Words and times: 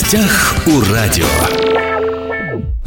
гостях 0.00 0.56
у 0.66 0.80
радио. 0.80 1.89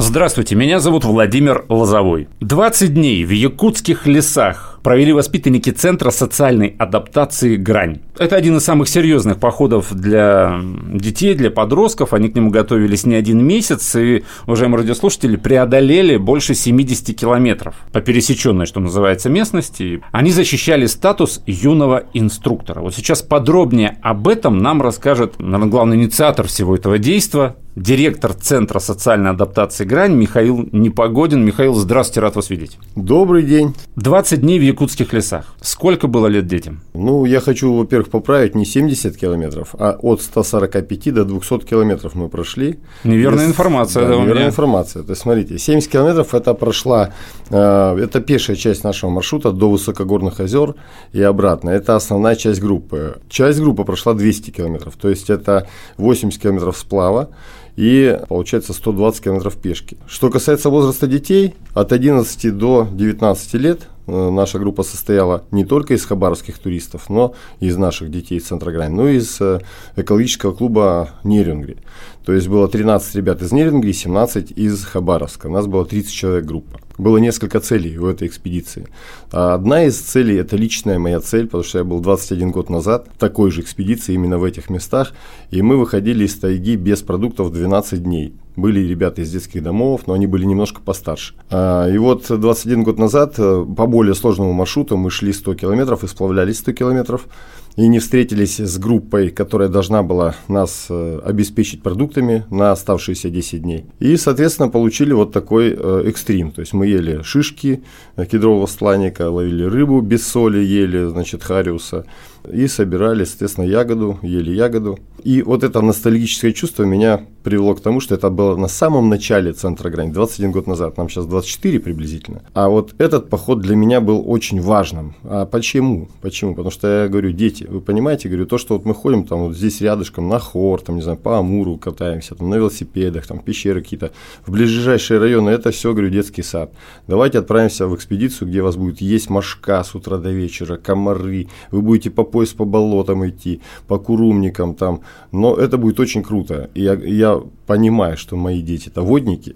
Здравствуйте, 0.06 0.54
меня 0.54 0.80
зовут 0.80 1.06
Владимир 1.06 1.64
Лозовой. 1.70 2.28
20 2.40 2.92
дней 2.92 3.24
в 3.24 3.30
якутских 3.30 4.06
лесах 4.06 4.78
провели 4.82 5.14
воспитанники 5.14 5.70
Центра 5.70 6.10
социальной 6.10 6.76
адаптации 6.78 7.56
«Грань». 7.56 8.00
Это 8.18 8.36
один 8.36 8.58
из 8.58 8.64
самых 8.64 8.86
серьезных 8.88 9.40
походов 9.40 9.94
для 9.94 10.60
детей, 10.92 11.34
для 11.34 11.50
подростков. 11.50 12.12
Они 12.12 12.28
к 12.28 12.34
нему 12.34 12.50
готовились 12.50 13.06
не 13.06 13.14
один 13.14 13.42
месяц, 13.42 13.96
и, 13.96 14.24
уважаемые 14.46 14.82
радиослушатели, 14.82 15.36
преодолели 15.36 16.18
больше 16.18 16.54
70 16.54 17.18
километров 17.18 17.74
по 17.90 18.02
пересеченной, 18.02 18.66
что 18.66 18.80
называется, 18.80 19.30
местности. 19.30 20.02
Они 20.12 20.32
защищали 20.32 20.84
статус 20.84 21.42
юного 21.46 22.04
инструктора. 22.12 22.82
Вот 22.82 22.94
сейчас 22.94 23.22
подробнее 23.22 23.96
об 24.02 24.28
этом 24.28 24.58
нам 24.58 24.82
расскажет, 24.82 25.38
наверное, 25.38 25.68
главный 25.68 25.96
инициатор 25.96 26.46
всего 26.46 26.76
этого 26.76 26.98
действия, 26.98 27.56
директор 27.76 28.32
Центра 28.34 28.78
социальной 28.78 29.30
адаптации 29.30 29.84
«Грань» 29.84 30.14
Михаил 30.14 30.68
Непогодин. 30.72 31.44
Михаил, 31.44 31.74
здравствуйте, 31.74 32.20
рад 32.20 32.36
вас 32.36 32.50
видеть. 32.50 32.78
Добрый 32.94 33.42
день. 33.42 33.74
20 33.96 34.40
дней 34.40 34.58
в 34.58 34.62
якутских 34.62 35.12
лесах. 35.12 35.54
Сколько 35.60 36.06
было 36.06 36.28
лет 36.28 36.46
детям? 36.46 36.82
Ну, 36.94 37.24
я 37.24 37.40
хочу, 37.40 37.74
во-первых, 37.74 38.10
поправить 38.10 38.54
не 38.54 38.64
70 38.64 39.16
километров, 39.16 39.74
а 39.78 39.98
от 40.00 40.22
145 40.22 41.14
до 41.14 41.24
200 41.24 41.64
километров 41.64 42.14
мы 42.14 42.28
прошли. 42.28 42.78
Неверная 43.02 43.44
Есть, 43.44 43.50
информация. 43.54 44.06
Да, 44.06 44.14
неверная 44.14 44.34
меня. 44.34 44.46
информация. 44.48 45.02
То 45.02 45.10
есть, 45.10 45.22
смотрите, 45.22 45.58
70 45.58 45.90
километров– 45.90 46.28
это 46.34 46.54
прошла, 46.54 47.12
э, 47.50 47.98
это 47.98 48.20
пешая 48.20 48.56
часть 48.56 48.84
нашего 48.84 49.10
маршрута 49.10 49.50
до 49.50 49.70
Высокогорных 49.70 50.38
озер 50.38 50.76
и 51.12 51.20
обратно. 51.20 51.70
Это 51.70 51.96
основная 51.96 52.36
часть 52.36 52.60
группы. 52.60 53.16
Часть 53.28 53.58
группы 53.58 53.84
прошла 53.84 54.14
200 54.14 54.50
километров, 54.50 54.94
то 54.94 55.08
есть, 55.08 55.30
это 55.30 55.66
80 55.96 56.40
километров 56.40 56.76
сплава 56.78 57.30
и 57.76 58.18
получается 58.28 58.72
120 58.72 59.24
километров 59.24 59.56
пешки. 59.56 59.96
Что 60.06 60.30
касается 60.30 60.70
возраста 60.70 61.06
детей, 61.06 61.54
от 61.72 61.92
11 61.92 62.56
до 62.56 62.88
19 62.92 63.54
лет 63.54 63.88
Э, 64.06 64.30
наша 64.30 64.58
группа 64.58 64.82
состояла 64.82 65.44
не 65.50 65.64
только 65.64 65.94
из 65.94 66.04
хабаровских 66.04 66.58
туристов, 66.58 67.08
но 67.08 67.34
и 67.60 67.66
из 67.66 67.76
наших 67.76 68.10
детей 68.10 68.38
из 68.38 68.46
центра 68.46 68.70
Грань, 68.70 68.92
но 68.92 69.08
и 69.08 69.16
из 69.16 69.40
э, 69.40 69.60
экологического 69.96 70.52
клуба 70.52 71.10
Нерингри. 71.24 71.78
То 72.24 72.32
есть 72.32 72.48
было 72.48 72.68
13 72.68 73.14
ребят 73.16 73.42
из 73.42 73.52
Нерингри, 73.52 73.92
17 73.92 74.52
из 74.52 74.84
Хабаровска. 74.84 75.46
У 75.46 75.50
нас 75.50 75.66
было 75.66 75.86
30 75.86 76.12
человек 76.12 76.44
группа. 76.44 76.80
Было 76.96 77.18
несколько 77.18 77.60
целей 77.60 77.98
у 77.98 78.06
этой 78.06 78.28
экспедиции. 78.28 78.86
Одна 79.30 79.84
из 79.84 79.98
целей– 79.98 80.36
это 80.38 80.56
личная 80.56 80.98
моя 80.98 81.20
цель, 81.20 81.46
потому 81.46 81.64
что 81.64 81.78
я 81.78 81.84
был 81.84 82.00
21 82.00 82.50
год 82.50 82.70
назад 82.70 83.08
в 83.14 83.18
такой 83.18 83.50
же 83.50 83.62
экспедиции 83.62 84.14
именно 84.14 84.38
в 84.38 84.44
этих 84.44 84.70
местах, 84.70 85.12
и 85.50 85.60
мы 85.62 85.76
выходили 85.76 86.24
из 86.24 86.38
тайги 86.38 86.76
без 86.76 87.02
продуктов 87.02 87.52
12 87.52 88.02
дней. 88.02 88.34
Были 88.56 88.80
ребята 88.80 89.22
из 89.22 89.32
детских 89.32 89.62
домов, 89.62 90.02
но 90.06 90.14
они 90.14 90.26
были 90.26 90.44
немножко 90.44 90.80
постарше. 90.80 91.34
А, 91.50 91.88
и 91.88 91.98
вот 91.98 92.26
21 92.28 92.84
год 92.84 92.98
назад 92.98 93.34
э, 93.38 93.66
по 93.76 93.86
более 93.86 94.14
сложному 94.14 94.52
маршруту 94.52 94.96
мы 94.96 95.10
шли 95.10 95.32
100 95.32 95.54
километров 95.56 96.04
и 96.04 96.06
сплавлялись 96.06 96.58
100 96.58 96.72
километров 96.72 97.26
и 97.74 97.88
не 97.88 97.98
встретились 97.98 98.60
с 98.60 98.78
группой, 98.78 99.30
которая 99.30 99.68
должна 99.68 100.04
была 100.04 100.36
нас 100.46 100.86
э, 100.88 101.20
обеспечить 101.24 101.82
продуктами 101.82 102.44
на 102.48 102.70
оставшиеся 102.70 103.28
10 103.28 103.62
дней. 103.62 103.86
И, 103.98 104.16
соответственно, 104.16 104.68
получили 104.68 105.12
вот 105.12 105.32
такой 105.32 105.74
э, 105.76 106.02
экстрим. 106.06 106.52
То 106.52 106.60
есть 106.60 106.72
мы 106.72 106.86
ели 106.86 107.22
шишки 107.22 107.82
кедрового 108.16 108.66
стланника, 108.66 109.30
ловили 109.30 109.64
рыбу 109.64 110.00
без 110.00 110.24
соли, 110.26 110.60
ели, 110.60 111.06
значит, 111.06 111.42
хариуса 111.42 112.06
и 112.52 112.66
собирали, 112.68 113.24
соответственно, 113.24 113.66
ягоду, 113.66 114.18
ели 114.22 114.52
ягоду. 114.52 114.98
И 115.22 115.42
вот 115.42 115.64
это 115.64 115.80
ностальгическое 115.80 116.52
чувство 116.52 116.84
меня 116.84 117.26
привело 117.42 117.74
к 117.74 117.80
тому, 117.80 118.00
что 118.00 118.14
это 118.14 118.30
было 118.30 118.56
на 118.56 118.68
самом 118.68 119.08
начале 119.08 119.52
центра 119.52 119.90
грани, 119.90 120.12
21 120.12 120.52
год 120.52 120.66
назад, 120.66 120.96
нам 120.96 121.08
сейчас 121.08 121.26
24 121.26 121.80
приблизительно. 121.80 122.42
А 122.52 122.68
вот 122.68 122.94
этот 122.98 123.30
поход 123.30 123.60
для 123.60 123.76
меня 123.76 124.00
был 124.00 124.22
очень 124.26 124.60
важным. 124.60 125.14
А 125.24 125.46
почему? 125.46 126.08
Почему? 126.20 126.54
Потому 126.54 126.70
что 126.70 127.02
я 127.02 127.08
говорю, 127.08 127.32
дети, 127.32 127.64
вы 127.64 127.80
понимаете, 127.80 128.28
говорю, 128.28 128.46
то, 128.46 128.58
что 128.58 128.74
вот 128.74 128.84
мы 128.84 128.94
ходим 128.94 129.24
там 129.24 129.46
вот 129.46 129.56
здесь 129.56 129.80
рядышком 129.80 130.28
на 130.28 130.38
хор, 130.38 130.80
там, 130.80 130.96
не 130.96 131.02
знаю, 131.02 131.18
по 131.18 131.38
Амуру 131.38 131.76
катаемся, 131.76 132.34
там, 132.34 132.50
на 132.50 132.56
велосипедах, 132.56 133.26
там, 133.26 133.38
пещеры 133.38 133.82
какие-то, 133.82 134.10
в 134.46 134.50
ближайшие 134.50 135.18
районы, 135.20 135.50
это 135.50 135.70
все, 135.70 135.92
говорю, 135.92 136.10
детский 136.10 136.42
сад. 136.42 136.72
Давайте 137.06 137.38
отправимся 137.38 137.86
в 137.86 137.94
экспедицию, 137.94 138.48
где 138.48 138.62
вас 138.62 138.76
будет 138.76 139.00
есть 139.00 139.30
мошка 139.30 139.84
с 139.84 139.94
утра 139.94 140.18
до 140.18 140.30
вечера, 140.30 140.76
комары, 140.76 141.48
вы 141.70 141.82
будете 141.82 142.10
по 142.10 142.24
пояс 142.34 142.52
по 142.52 142.64
болотам 142.64 143.24
идти, 143.28 143.60
по 143.86 143.96
курумникам 143.96 144.74
там, 144.74 145.02
но 145.30 145.54
это 145.54 145.78
будет 145.78 146.00
очень 146.00 146.24
круто. 146.24 146.68
И 146.74 146.82
я, 146.82 146.94
я 146.94 147.40
понимаю, 147.66 148.16
что 148.16 148.34
мои 148.36 148.60
дети 148.60 148.88
это 148.88 149.02
водники, 149.02 149.54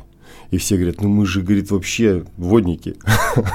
и 0.53 0.59
все 0.59 0.77
говорят, 0.77 1.03
ну 1.03 1.09
мы 1.09 1.27
же, 1.27 1.43
говорит, 1.43 1.73
вообще 1.73 2.25
водники. 2.37 2.95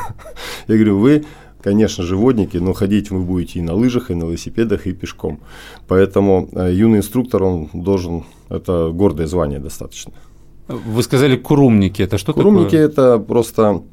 Я 0.67 0.75
говорю, 0.75 0.99
вы, 0.99 1.23
конечно 1.61 2.03
же, 2.03 2.15
водники, 2.15 2.57
но 2.57 2.73
ходить 2.73 3.11
вы 3.11 3.21
будете 3.21 3.59
и 3.59 3.61
на 3.61 3.73
лыжах, 3.73 4.11
и 4.11 4.15
на 4.15 4.25
велосипедах, 4.25 4.87
и 4.87 4.93
пешком. 4.93 5.39
Поэтому 5.87 6.49
э, 6.51 6.73
юный 6.73 6.97
инструктор, 6.97 7.43
он 7.43 7.69
должен, 7.73 8.23
это 8.49 8.91
гордое 8.93 9.27
звание 9.27 9.59
достаточно. 9.59 10.11
Вы 10.67 11.03
сказали 11.03 11.37
курумники, 11.37 12.03
это 12.03 12.17
что 12.17 12.33
курумники 12.33 12.65
такое? 12.65 12.87
Курумники– 12.87 12.91
это 12.91 13.19
просто 13.19 13.83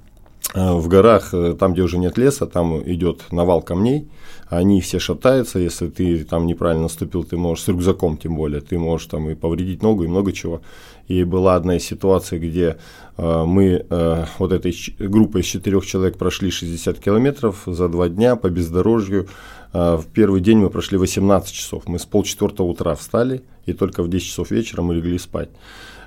в 0.54 0.88
горах, 0.88 1.32
э, 1.32 1.54
там, 1.58 1.72
где 1.72 1.82
уже 1.82 1.98
нет 1.98 2.18
леса, 2.18 2.46
там 2.46 2.82
идет 2.82 3.30
навал 3.30 3.62
камней, 3.62 4.08
они 4.48 4.80
все 4.80 4.98
шатаются, 4.98 5.60
если 5.60 5.88
ты 5.88 6.24
там 6.24 6.46
неправильно 6.46 6.84
наступил, 6.84 7.22
ты 7.22 7.36
можешь 7.36 7.64
с 7.64 7.68
рюкзаком 7.68 8.16
тем 8.16 8.34
более, 8.34 8.60
ты 8.60 8.78
можешь 8.78 9.06
там 9.06 9.30
и 9.30 9.34
повредить 9.34 9.82
ногу, 9.82 10.04
и 10.04 10.08
много 10.08 10.32
чего. 10.32 10.60
И 11.06 11.22
была 11.24 11.54
одна 11.54 11.76
из 11.76 11.84
ситуаций, 11.84 12.38
где 12.38 12.78
э, 13.16 13.44
мы 13.44 13.86
э, 13.88 14.24
вот 14.38 14.52
этой 14.52 14.74
группой 14.98 15.42
из 15.42 15.46
четырех 15.46 15.86
человек 15.86 16.18
прошли 16.18 16.50
60 16.50 16.98
километров 16.98 17.62
за 17.66 17.88
два 17.88 18.08
дня 18.08 18.34
по 18.34 18.50
бездорожью. 18.50 19.28
Э, 19.72 19.96
в 19.96 20.06
первый 20.06 20.40
день 20.40 20.58
мы 20.58 20.70
прошли 20.70 20.98
18 20.98 21.52
часов, 21.52 21.84
мы 21.86 22.00
с 22.00 22.06
полчетвертого 22.06 22.66
утра 22.66 22.96
встали, 22.96 23.42
и 23.66 23.72
только 23.72 24.02
в 24.02 24.10
10 24.10 24.26
часов 24.26 24.50
вечера 24.50 24.82
мы 24.82 24.96
легли 24.96 25.18
спать 25.18 25.50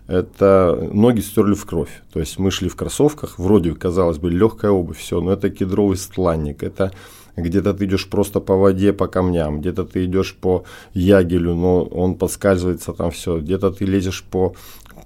это 0.07 0.89
ноги 0.91 1.21
стерли 1.21 1.53
в 1.53 1.65
кровь. 1.65 2.01
То 2.11 2.19
есть 2.19 2.39
мы 2.39 2.51
шли 2.51 2.69
в 2.69 2.75
кроссовках, 2.75 3.39
вроде, 3.39 3.73
казалось 3.73 4.17
бы, 4.17 4.29
легкая 4.29 4.71
обувь, 4.71 4.97
все, 4.97 5.21
но 5.21 5.31
это 5.31 5.49
кедровый 5.49 5.97
стланник, 5.97 6.63
это 6.63 6.91
где-то 7.35 7.73
ты 7.73 7.85
идешь 7.85 8.07
просто 8.07 8.39
по 8.39 8.55
воде, 8.55 8.93
по 8.93 9.07
камням, 9.07 9.59
где-то 9.59 9.85
ты 9.85 10.05
идешь 10.05 10.35
по 10.35 10.65
ягелю, 10.93 11.55
но 11.55 11.83
он 11.83 12.15
подскальзывается 12.15 12.93
там 12.93 13.11
все, 13.11 13.39
где-то 13.39 13.71
ты 13.71 13.85
лезешь 13.85 14.23
по 14.23 14.53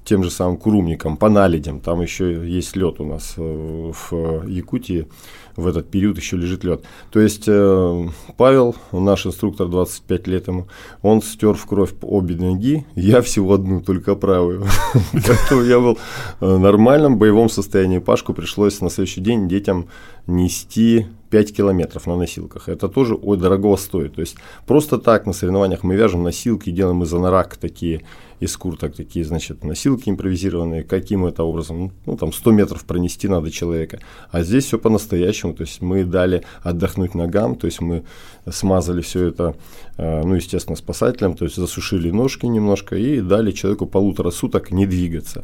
тем 0.04 0.24
же 0.24 0.30
самым 0.30 0.58
курумникам, 0.58 1.18
по 1.18 1.30
наледям, 1.30 1.80
там 1.80 2.02
еще 2.02 2.48
есть 2.48 2.76
лед 2.76 3.00
у 3.00 3.06
нас 3.06 3.36
э, 3.38 3.92
в 4.12 4.46
Якутии, 4.48 5.08
в 5.58 5.68
этот 5.68 5.90
период 5.90 6.18
еще 6.18 6.38
лежит 6.38 6.64
лед. 6.64 6.84
То 7.12 7.20
есть 7.20 7.46
э, 7.48 8.08
Павел, 8.38 8.76
наш 8.92 9.26
инструктор, 9.26 9.68
25 9.68 10.28
лет 10.28 10.48
ему, 10.48 10.68
он 11.02 11.22
стер 11.22 11.56
в 11.56 11.66
кровь 11.66 11.94
обе 12.02 12.36
ноги, 12.36 12.86
я 12.96 13.22
всего 13.22 13.56
одну, 13.56 13.82
только 13.82 14.16
правую. 14.16 14.66
Поэтому 15.12 15.64
я 15.64 15.80
был 15.80 15.98
в 16.40 16.60
нормальном 16.60 17.18
боевом 17.18 17.50
состоянии. 17.50 17.98
Пашку 17.98 18.34
пришлось 18.34 18.80
на 18.82 18.90
следующий 18.90 19.22
день 19.22 19.48
детям 19.50 19.88
нести 20.28 21.08
5 21.32 21.56
километров 21.56 22.06
на 22.06 22.16
носилках. 22.16 22.70
Это 22.70 22.88
тоже 22.88 23.16
ой, 23.16 23.38
дорого 23.38 23.76
стоит. 23.78 24.16
То 24.16 24.22
есть 24.22 24.38
просто 24.66 24.98
так 24.98 25.26
на 25.26 25.34
соревнованиях 25.34 25.84
мы 25.84 25.96
вяжем 25.96 26.24
носилки, 26.24 26.70
делаем 26.70 27.04
из 27.04 27.14
анорак 27.14 27.58
такие 27.58 28.04
из 28.40 28.56
курток 28.56 28.96
такие, 28.96 29.26
значит, 29.26 29.64
носилки 29.64 30.10
импровизированные. 30.10 30.84
Каким 30.84 31.26
это 31.26 31.44
образом? 31.44 31.92
Ну, 32.06 32.18
там 32.18 32.32
100 32.32 32.52
метров 32.52 32.86
пронести 32.86 33.28
надо 33.28 33.52
человека. 33.52 34.00
А 34.32 34.44
здесь 34.44 34.66
все 34.66 34.78
по-настоящему. 34.78 35.54
То 35.54 35.62
есть 35.62 35.82
мы 35.82 36.04
дали 36.04 36.44
отдохнуть 36.62 37.16
ногам, 37.16 37.56
то 37.56 37.66
есть 37.66 37.82
мы 37.82 38.04
смазали 38.50 39.02
все 39.02 39.28
это, 39.28 39.56
э, 39.98 40.24
ну, 40.24 40.36
естественно, 40.36 40.76
спасателем, 40.76 41.36
то 41.36 41.46
есть 41.46 41.58
засушили 41.58 42.12
ножки 42.12 42.46
немножко 42.46 42.96
и 42.96 43.22
дали 43.22 43.52
человеку 43.52 43.88
полутора 43.88 44.32
суток 44.32 44.72
не 44.72 44.86
двигаться. 44.86 45.44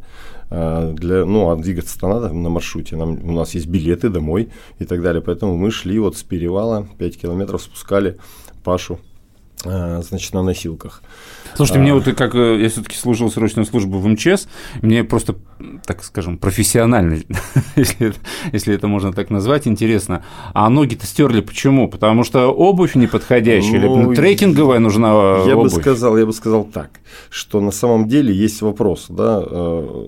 Э, 0.51 0.94
для, 0.94 1.25
ну, 1.25 1.50
а 1.50 1.56
двигаться-то 1.56 2.07
надо 2.07 2.31
на 2.31 2.50
маршруте. 2.50 2.95
Нам, 2.95 3.27
у 3.27 3.31
нас 3.31 3.56
есть 3.56 3.67
билеты 3.67 4.09
домой 4.09 4.50
и 4.79 4.85
так 4.85 5.01
далее. 5.01 5.21
Поэтому 5.21 5.57
мы 5.57 5.71
шли 5.71 5.97
вот 6.00 6.15
с 6.15 6.23
перевала 6.23 6.88
5 6.97 7.17
километров, 7.17 7.62
спускали 7.62 8.17
Пашу 8.63 9.00
значит, 9.63 10.33
на 10.33 10.44
носилках. 10.44 11.01
Слушайте, 11.56 11.80
а... 11.80 11.83
мне 11.83 11.94
вот 11.94 12.06
как 12.06 12.36
э, 12.36 12.62
я 12.62 12.69
все-таки 12.69 12.98
служил 12.98 13.31
срочную 13.31 13.65
службу 13.65 14.00
в 14.00 14.07
МЧС, 14.07 14.48
мне 14.81 15.04
просто, 15.04 15.36
так 15.86 16.04
скажем, 16.04 16.38
профессионально, 16.38 17.19
если, 17.75 18.10
это, 18.10 18.19
если 18.51 18.74
это 18.74 18.88
можно 18.88 19.13
так 19.13 19.30
назвать, 19.30 19.68
интересно. 19.68 20.24
А 20.54 20.69
ноги-то 20.69 21.06
стерли 21.06 21.42
почему? 21.42 21.88
Потому 21.88 22.24
что 22.24 22.48
обувь 22.48 22.95
неподходящая, 22.95 23.81
ну, 23.81 24.12
или 24.12 24.15
трекинговая 24.15 24.80
нужна 24.80 25.10
я 25.45 25.56
обувь? 25.56 25.74
Бы 25.74 25.81
сказал, 25.81 26.18
я 26.18 26.25
бы 26.25 26.33
сказал 26.33 26.63
так, 26.63 26.89
что 27.30 27.62
на 27.62 27.71
самом 27.71 28.07
деле 28.07 28.33
есть 28.33 28.62
вопрос, 28.62 29.06
да, 29.10 29.44
э, 29.45 30.07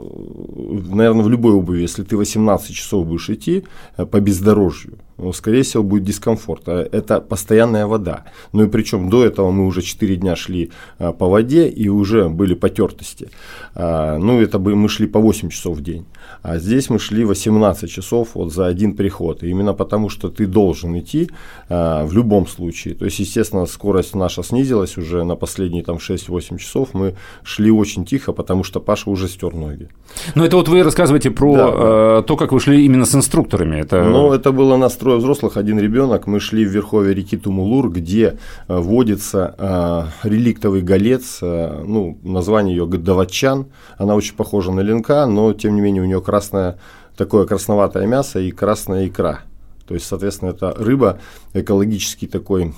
наверное, 0.89 1.23
в 1.23 1.29
любой 1.29 1.53
обуви, 1.53 1.81
если 1.81 2.03
ты 2.03 2.17
18 2.17 2.75
часов 2.75 3.05
будешь 3.05 3.29
идти 3.29 3.63
по 3.95 4.19
бездорожью, 4.19 4.97
ну, 5.17 5.33
скорее 5.33 5.63
всего, 5.63 5.83
будет 5.83 6.03
дискомфорт. 6.03 6.63
А 6.67 6.87
это 6.91 7.21
постоянная 7.21 7.87
вода. 7.87 8.25
Ну 8.51 8.63
и 8.65 8.67
причем 8.67 9.09
до 9.09 9.25
этого 9.25 9.51
мы 9.51 9.65
уже 9.65 9.81
4 9.81 10.15
дня 10.17 10.35
шли 10.35 10.71
а, 10.99 11.13
по 11.13 11.27
воде 11.27 11.67
и 11.67 11.87
уже 11.87 12.29
были 12.29 12.53
потертости. 12.53 13.29
А, 13.75 14.17
ну, 14.17 14.41
это 14.41 14.59
бы 14.59 14.75
мы 14.75 14.89
шли 14.89 15.07
по 15.07 15.19
8 15.19 15.49
часов 15.49 15.77
в 15.77 15.81
день. 15.81 16.05
А 16.41 16.57
здесь 16.57 16.89
мы 16.89 16.99
шли 16.99 17.23
18 17.23 17.89
часов 17.89 18.29
вот 18.33 18.53
за 18.53 18.67
один 18.67 18.95
приход. 18.95 19.43
И 19.43 19.49
именно 19.49 19.73
потому, 19.73 20.09
что 20.09 20.29
ты 20.29 20.47
должен 20.47 20.97
идти 20.97 21.29
в 21.69 22.09
любом 22.11 22.47
случае. 22.47 22.93
То 22.95 23.05
есть, 23.05 23.19
естественно, 23.19 23.65
скорость 23.65 24.15
наша 24.15 24.43
снизилась 24.43 24.97
уже 24.97 25.23
на 25.23 25.35
последние 25.35 25.83
там 25.83 25.97
6-8 25.97 26.57
часов. 26.57 26.89
Мы 26.93 27.15
шли 27.43 27.71
очень 27.71 28.05
тихо, 28.05 28.33
потому 28.33 28.63
что 28.63 28.79
Паша 28.79 29.09
уже 29.09 29.27
стер 29.27 29.53
ноги. 29.53 29.89
Но 30.35 30.45
это 30.45 30.57
вот 30.57 30.67
вы 30.67 30.83
рассказываете 30.83 31.31
про 31.31 31.55
да, 31.55 31.71
э, 31.73 32.23
то, 32.27 32.37
как 32.37 32.51
вы 32.51 32.59
шли 32.59 32.85
именно 32.85 33.05
с 33.05 33.15
инструкторами. 33.15 33.77
Это... 33.77 34.03
Ну, 34.03 34.33
это 34.33 34.51
было 34.51 34.77
на 34.77 34.89
трое 35.05 35.19
взрослых, 35.19 35.55
один 35.55 35.79
ребенок. 35.79 36.25
Мы 36.25 36.39
шли 36.39 36.65
в 36.65 36.69
верховье 36.69 37.13
реки 37.13 37.37
Тумулур, 37.37 37.91
где 37.91 38.39
э, 38.67 38.75
водится 38.75 39.53
э, 39.55 40.27
реликтовый 40.27 40.81
голец, 40.81 41.37
э, 41.43 41.83
ну, 41.85 42.17
название 42.23 42.75
ее 42.75 42.87
Давачан. 42.87 43.67
Она 43.99 44.15
очень 44.15 44.35
похожа 44.35 44.71
на 44.71 44.79
ленка, 44.79 45.27
но 45.27 45.53
тем 45.53 45.75
не 45.75 45.81
менее 45.81 46.01
у 46.01 46.07
нее 46.07 46.21
красное, 46.21 46.79
такое 47.15 47.45
красноватое 47.45 48.07
мясо 48.07 48.39
и 48.39 48.49
красная 48.49 49.07
икра. 49.07 49.41
То 49.87 49.93
есть, 49.93 50.07
соответственно, 50.07 50.49
это 50.49 50.73
рыба 50.75 51.19
экологический 51.53 52.25
такой 52.25 52.73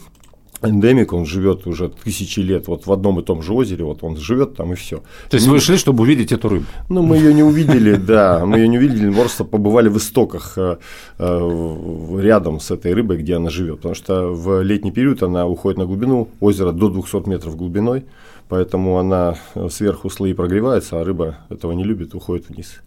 эндемик, 0.61 1.13
он 1.13 1.25
живет 1.25 1.67
уже 1.67 1.89
тысячи 1.89 2.39
лет 2.39 2.67
вот 2.67 2.85
в 2.85 2.91
одном 2.91 3.19
и 3.19 3.23
том 3.23 3.41
же 3.41 3.53
озере, 3.53 3.83
вот 3.83 4.03
он 4.03 4.17
живет 4.17 4.55
там 4.55 4.73
и 4.73 4.75
все. 4.75 4.97
То 5.29 5.37
есть 5.37 5.47
вы 5.47 5.59
шли, 5.59 5.77
чтобы 5.77 6.03
увидеть 6.03 6.31
эту 6.31 6.49
рыбу? 6.49 6.65
Ну, 6.89 7.03
мы 7.03 7.17
ее 7.17 7.33
не 7.33 7.43
увидели, 7.43 7.95
да, 8.07 8.45
мы 8.45 8.59
ее 8.59 8.67
не 8.67 8.77
увидели, 8.77 9.11
просто 9.11 9.43
побывали 9.43 9.89
в 9.89 9.97
истоках 9.97 10.57
э, 10.57 10.77
э, 11.19 12.19
рядом 12.21 12.59
с 12.59 12.71
этой 12.71 12.93
рыбой, 12.93 13.17
где 13.17 13.35
она 13.35 13.49
живет, 13.49 13.77
потому 13.77 13.95
что 13.95 14.33
в 14.33 14.61
летний 14.61 14.91
период 14.91 15.23
она 15.23 15.45
уходит 15.47 15.77
на 15.77 15.85
глубину, 15.85 16.29
озеро 16.39 16.71
до 16.71 16.89
200 16.89 17.29
метров 17.29 17.55
глубиной, 17.55 18.05
поэтому 18.49 18.97
она 18.97 19.35
сверху 19.69 20.09
слои 20.09 20.33
прогревается, 20.33 20.99
а 20.99 21.03
рыба 21.03 21.37
этого 21.49 21.73
не 21.73 21.83
любит, 21.83 22.15
уходит 22.15 22.49
вниз. 22.49 22.81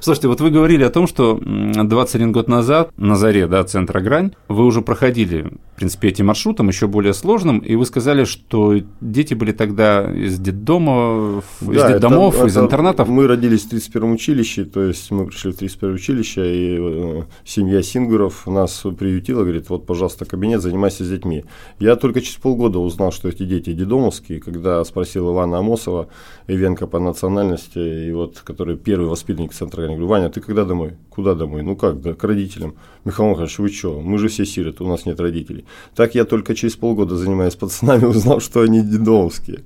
Слушайте, 0.00 0.28
вот 0.28 0.40
вы 0.40 0.50
говорили 0.50 0.84
о 0.84 0.90
том, 0.90 1.06
что 1.06 1.40
21 1.40 2.32
год 2.32 2.48
назад 2.48 2.90
на 2.96 3.16
заре 3.16 3.46
да, 3.46 3.64
центра 3.64 4.00
Грань 4.00 4.32
вы 4.48 4.64
уже 4.64 4.82
проходили, 4.82 5.52
в 5.74 5.76
принципе, 5.76 6.08
этим 6.08 6.26
маршрутом, 6.26 6.68
еще 6.68 6.86
более 6.86 7.13
сложным, 7.14 7.58
и 7.58 7.74
вы 7.76 7.86
сказали, 7.86 8.24
что 8.24 8.74
дети 9.00 9.34
были 9.34 9.52
тогда 9.52 10.12
из 10.12 10.38
детдома, 10.38 11.42
из 11.62 11.80
да, 11.80 11.92
детдомов, 11.92 12.36
это, 12.36 12.46
из 12.46 12.56
это 12.56 12.66
интернатов. 12.66 13.08
Мы 13.08 13.26
родились 13.26 13.64
в 13.64 13.70
31 13.70 14.12
училище, 14.12 14.64
то 14.64 14.82
есть 14.82 15.10
мы 15.10 15.26
пришли 15.26 15.52
в 15.52 15.56
31 15.56 15.94
училище, 15.94 16.54
и 16.54 16.78
э, 16.78 17.22
семья 17.44 17.82
Сингуров 17.82 18.46
нас 18.46 18.84
приютила, 18.98 19.42
говорит, 19.42 19.70
вот, 19.70 19.86
пожалуйста, 19.86 20.24
кабинет, 20.24 20.60
занимайся 20.60 21.04
с 21.04 21.08
детьми. 21.08 21.44
Я 21.78 21.96
только 21.96 22.20
через 22.20 22.36
полгода 22.36 22.78
узнал, 22.78 23.12
что 23.12 23.28
эти 23.28 23.44
дети 23.44 23.72
детдомовские, 23.72 24.40
когда 24.40 24.84
спросил 24.84 25.32
Ивана 25.32 25.58
Амосова, 25.58 26.08
Ивенко 26.46 26.86
по 26.86 26.98
национальности, 26.98 28.08
и 28.08 28.12
вот, 28.12 28.40
который 28.40 28.76
первый 28.76 29.08
воспитанник 29.08 29.52
центра. 29.52 29.82
Я 29.82 29.88
говорю, 29.88 30.06
Ваня, 30.06 30.30
ты 30.30 30.40
когда 30.40 30.64
домой? 30.64 30.92
Куда 31.10 31.34
домой? 31.34 31.62
Ну 31.62 31.76
как, 31.76 32.00
да, 32.00 32.14
к 32.14 32.24
родителям. 32.24 32.74
Михаил 33.04 33.30
Михайлович, 33.30 33.58
вы 33.58 33.68
что? 33.68 34.00
Мы 34.00 34.18
же 34.18 34.28
все 34.28 34.44
сироты, 34.44 34.82
у 34.82 34.88
нас 34.88 35.06
нет 35.06 35.20
родителей. 35.20 35.64
Так 35.94 36.14
я 36.14 36.24
только 36.24 36.54
через 36.54 36.74
полгода, 36.74 37.03
занимаясь 37.10 37.56
пацанами, 37.56 38.04
узнал, 38.06 38.40
что 38.40 38.60
они 38.60 38.82
дедомовские. 38.82 39.62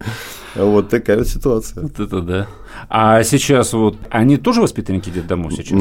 Вот 0.54 0.88
такая 0.88 1.18
вот 1.18 1.28
ситуация. 1.28 1.82
Вот 1.82 2.00
это 2.00 2.20
да. 2.20 2.46
А 2.88 3.22
сейчас 3.22 3.72
вот 3.72 3.96
они 4.10 4.36
тоже 4.36 4.60
воспитанники 4.62 5.10
детдомов 5.10 5.52
сейчас? 5.52 5.78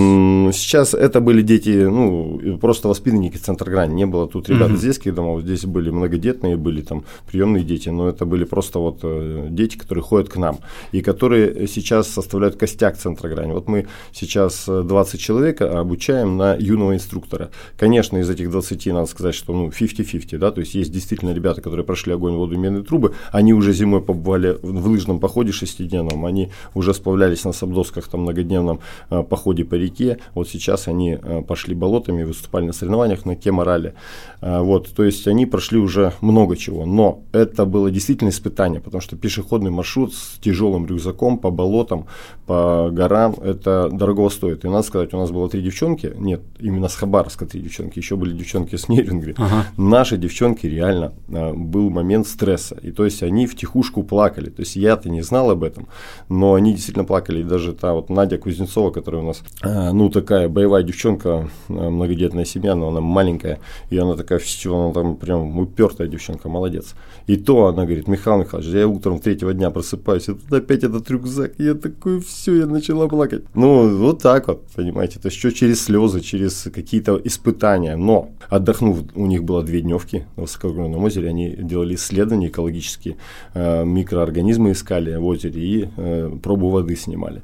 Сейчас 0.57 0.93
это 0.93 1.21
были 1.21 1.41
дети, 1.41 1.85
ну, 1.85 2.57
просто 2.59 2.87
воспитанники 2.87 3.37
центра 3.37 3.69
грани. 3.69 3.93
Не 3.93 4.05
было 4.05 4.27
тут 4.27 4.49
ребят 4.49 4.71
из 4.71 4.81
детских 4.81 5.13
домов, 5.13 5.41
здесь 5.41 5.65
были 5.65 5.89
многодетные, 5.89 6.57
были 6.57 6.81
там 6.81 7.03
приемные 7.29 7.63
дети, 7.63 7.89
но 7.89 8.09
это 8.09 8.25
были 8.25 8.43
просто 8.43 8.79
вот 8.79 8.99
э, 9.03 9.47
дети, 9.49 9.77
которые 9.77 10.03
ходят 10.03 10.29
к 10.29 10.37
нам 10.37 10.59
и 10.91 11.01
которые 11.01 11.67
сейчас 11.67 12.07
составляют 12.07 12.55
костяк 12.55 12.97
центра 12.97 13.29
грани. 13.29 13.51
Вот 13.51 13.67
мы 13.67 13.87
сейчас 14.11 14.65
20 14.67 15.15
э, 15.15 15.17
человек 15.17 15.61
обучаем 15.61 16.37
на 16.37 16.55
юного 16.55 16.95
инструктора. 16.95 17.49
Конечно, 17.77 18.17
из 18.17 18.29
этих 18.29 18.49
20 18.51 18.87
надо 18.87 19.07
сказать, 19.07 19.35
что 19.35 19.53
ну 19.53 19.69
50-50, 19.69 20.37
да, 20.37 20.51
то 20.51 20.61
есть 20.61 20.75
есть 20.75 20.91
действительно 20.91 21.33
ребята, 21.33 21.61
которые 21.61 21.85
прошли 21.85 22.13
огонь, 22.13 22.35
воду 22.35 22.57
медные 22.57 22.83
трубы, 22.83 23.13
они 23.31 23.53
уже 23.53 23.73
зимой 23.73 24.01
побывали 24.01 24.57
в 24.61 24.87
лыжном 24.87 25.19
походе 25.19 25.51
шестидневном, 25.51 26.25
они 26.25 26.51
уже 26.77 26.93
сплавлялись 26.93 27.43
на 27.45 27.53
сабдосках 27.53 28.07
там 28.07 28.21
многодневном 28.21 28.79
э, 29.09 29.23
походе 29.23 29.65
по 29.65 29.75
реке, 29.75 30.19
вот 30.33 30.47
сейчас 30.47 30.87
они 30.87 31.17
э, 31.21 31.41
пошли 31.41 31.75
болотами, 31.75 32.23
выступали 32.23 32.65
на 32.65 32.73
соревнованиях 32.73 33.25
на 33.25 33.35
Кеморале, 33.35 33.93
э, 34.41 34.59
вот, 34.59 34.89
то 34.89 35.03
есть 35.03 35.27
они 35.27 35.45
прошли 35.45 35.79
уже 35.79 36.13
много 36.21 36.55
чего, 36.55 36.85
но 36.85 37.23
это 37.31 37.65
было 37.65 37.91
действительно 37.91 38.29
испытание, 38.29 38.79
потому 38.79 39.01
что 39.01 39.15
пешеходный 39.15 39.71
маршрут 39.71 40.13
с 40.13 40.37
тяжелым 40.39 40.85
рюкзаком 40.85 41.37
по 41.37 41.49
болотам, 41.49 42.05
по 42.45 42.89
горам, 42.91 43.35
это 43.41 43.89
дорого 43.91 44.29
стоит, 44.29 44.65
и 44.65 44.67
надо 44.67 44.83
сказать, 44.83 45.13
у 45.13 45.17
нас 45.17 45.31
было 45.31 45.49
три 45.49 45.61
девчонки, 45.61 46.13
нет, 46.17 46.41
именно 46.59 46.87
с 46.87 46.95
Хабаровска 46.95 47.45
три 47.45 47.61
девчонки, 47.61 47.99
еще 47.99 48.15
были 48.15 48.33
девчонки 48.37 48.75
с 48.75 48.89
Нерюнгри, 48.89 49.35
ага. 49.37 49.65
наши 49.77 50.17
девчонки 50.17 50.67
реально, 50.67 51.13
был 51.27 51.89
момент 51.89 52.27
стресса, 52.27 52.77
и 52.81 52.91
то 52.91 53.05
есть 53.05 53.23
они 53.23 53.47
втихушку 53.47 54.03
плакали, 54.03 54.49
то 54.49 54.61
есть 54.61 54.75
я-то 54.75 55.09
не 55.09 55.21
знал 55.21 55.51
об 55.51 55.63
этом, 55.63 55.87
но 56.29 56.53
они 56.53 56.66
действительно 56.73 57.05
плакали. 57.05 57.41
И 57.41 57.43
даже 57.43 57.73
та 57.73 57.93
вот 57.93 58.09
Надя 58.09 58.37
Кузнецова, 58.37 58.91
которая 58.91 59.21
у 59.21 59.25
нас, 59.25 59.43
э, 59.63 59.91
ну, 59.91 60.09
такая 60.09 60.49
боевая 60.49 60.83
девчонка, 60.83 61.49
э, 61.69 61.73
многодетная 61.73 62.45
семья, 62.45 62.75
но 62.75 62.89
она 62.89 63.01
маленькая, 63.01 63.59
и 63.89 63.97
она 63.97 64.15
такая, 64.15 64.39
все, 64.39 64.75
она 64.75 64.93
там 64.93 65.15
прям 65.15 65.57
упертая 65.59 66.07
девчонка, 66.07 66.49
молодец. 66.49 66.95
И 67.27 67.37
то 67.37 67.67
она 67.67 67.85
говорит, 67.85 68.07
Михаил 68.07 68.39
Михайлович, 68.39 68.69
я 68.73 68.87
утром 68.87 69.19
третьего 69.19 69.53
дня 69.53 69.69
просыпаюсь, 69.69 70.29
и 70.29 70.33
тут 70.33 70.51
опять 70.51 70.83
этот 70.83 71.09
рюкзак, 71.09 71.53
я 71.57 71.73
такой, 71.73 72.21
все, 72.21 72.55
я 72.55 72.65
начала 72.65 73.07
плакать. 73.07 73.43
Ну, 73.53 73.97
вот 73.97 74.21
так 74.21 74.47
вот, 74.47 74.63
понимаете, 74.75 75.19
то 75.19 75.27
есть 75.27 75.37
что 75.37 75.51
через 75.51 75.83
слезы, 75.83 76.21
через 76.21 76.69
какие-то 76.73 77.19
испытания. 77.23 77.95
Но, 77.95 78.29
отдохнув, 78.49 79.03
у 79.15 79.25
них 79.25 79.43
было 79.43 79.63
две 79.63 79.81
дневки 79.81 80.25
на 80.35 80.43
Высокогорном 80.43 81.03
озере, 81.03 81.29
они 81.29 81.49
делали 81.49 81.95
исследования 81.95 82.47
экологические, 82.47 83.17
э, 83.53 83.83
микроорганизмы 83.85 84.71
искали 84.71 85.15
в 85.15 85.25
озере 85.25 85.61
и 85.61 85.89
пробу 86.57 86.69
воды 86.69 86.95
снимали. 86.95 87.41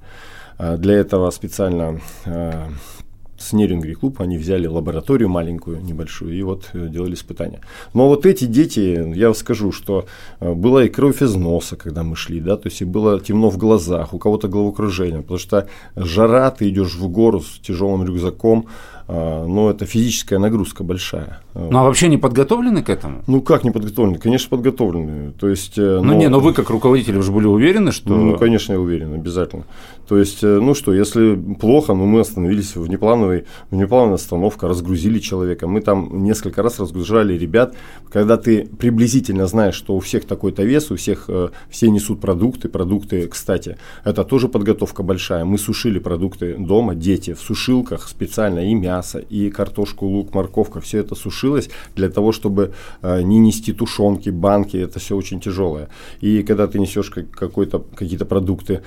А, 0.57 0.77
для 0.77 0.95
этого 0.95 1.31
специально 1.31 1.99
а, 2.25 2.69
с 3.43 3.53
Нерингри 3.53 3.93
клуб 3.93 4.21
они 4.21 4.37
взяли 4.37 4.67
лабораторию 4.67 5.29
маленькую, 5.29 5.81
небольшую, 5.81 6.33
и 6.33 6.41
вот 6.43 6.69
э, 6.73 6.87
делали 6.87 7.13
испытания. 7.13 7.59
Но 7.93 8.07
вот 8.07 8.25
эти 8.25 8.45
дети, 8.45 9.13
я 9.15 9.27
вам 9.27 9.35
скажу, 9.35 9.71
что 9.71 10.05
э, 10.39 10.53
была 10.53 10.85
и 10.85 10.89
кровь 10.89 11.21
из 11.21 11.35
носа, 11.35 11.75
когда 11.75 12.03
мы 12.03 12.15
шли, 12.15 12.39
да, 12.39 12.55
то 12.57 12.69
есть 12.69 12.81
и 12.81 12.85
было 12.85 13.19
темно 13.19 13.49
в 13.49 13.57
глазах, 13.57 14.13
у 14.13 14.17
кого-то 14.17 14.47
головокружение, 14.47 15.21
потому 15.21 15.39
что 15.39 15.67
жара, 15.95 16.49
ты 16.51 16.69
идешь 16.69 16.95
в 16.95 17.07
гору 17.09 17.41
с 17.41 17.59
тяжелым 17.59 18.05
рюкзаком, 18.05 18.67
а, 19.05 19.45
но 19.45 19.69
это 19.69 19.85
физическая 19.85 20.39
нагрузка 20.39 20.83
большая. 20.83 21.41
Ну 21.53 21.77
а 21.77 21.83
вообще 21.83 22.07
не 22.07 22.17
подготовлены 22.17 22.83
к 22.83 22.89
этому? 22.89 23.21
Ну 23.27 23.41
как 23.41 23.63
не 23.63 23.71
подготовлены? 23.71 24.17
Конечно, 24.17 24.49
подготовлены. 24.49 25.31
То 25.33 25.49
есть, 25.49 25.77
э, 25.77 25.99
ну 26.01 26.03
но... 26.03 26.13
не, 26.13 26.29
но 26.29 26.39
вы 26.39 26.53
как 26.53 26.69
руководитель 26.69 27.17
уже 27.17 27.31
были 27.31 27.47
уверены, 27.47 27.91
что. 27.91 28.15
Ну, 28.15 28.37
конечно, 28.37 28.73
я 28.73 28.79
уверен, 28.79 29.13
обязательно. 29.13 29.65
То 30.07 30.17
есть, 30.17 30.41
ну 30.43 30.73
что, 30.73 30.93
если 30.93 31.35
плохо, 31.35 31.93
ну 31.93 32.05
мы 32.05 32.21
остановились 32.21 32.75
в 32.75 32.87
неплановой, 32.87 33.32
в 33.71 33.75
неплановой 33.75 34.15
остановке, 34.15 34.67
разгрузили 34.67 35.19
человека. 35.19 35.67
Мы 35.67 35.81
там 35.81 36.23
несколько 36.23 36.61
раз 36.63 36.79
разгружали 36.79 37.33
ребят. 37.37 37.75
Когда 38.11 38.37
ты 38.37 38.65
приблизительно 38.65 39.47
знаешь, 39.47 39.75
что 39.75 39.95
у 39.95 39.99
всех 39.99 40.25
такой-то 40.25 40.63
вес, 40.63 40.91
у 40.91 40.95
всех 40.95 41.25
э, 41.27 41.49
все 41.69 41.89
несут 41.89 42.21
продукты, 42.21 42.69
продукты, 42.69 43.27
кстати, 43.27 43.77
это 44.03 44.23
тоже 44.23 44.47
подготовка 44.47 45.03
большая. 45.03 45.45
Мы 45.45 45.57
сушили 45.57 45.99
продукты 45.99 46.55
дома, 46.57 46.95
дети 46.95 47.33
в 47.33 47.39
сушилках 47.39 48.07
специально 48.07 48.59
и 48.59 48.73
мясо, 48.75 49.19
и 49.19 49.49
картошку, 49.49 50.05
лук, 50.05 50.33
морковка, 50.33 50.79
все 50.81 50.99
это 50.99 51.15
сушилось 51.15 51.69
для 51.95 52.09
того, 52.09 52.31
чтобы 52.31 52.73
э, 53.01 53.21
не 53.21 53.39
нести 53.39 53.73
тушенки, 53.73 54.29
банки, 54.29 54.77
это 54.77 54.99
все 54.99 55.15
очень 55.15 55.39
тяжелое. 55.39 55.89
И 56.21 56.43
когда 56.43 56.67
ты 56.67 56.79
несешь 56.79 57.09
какой-то, 57.09 57.79
какие-то 57.95 58.25
продукты, 58.25 58.81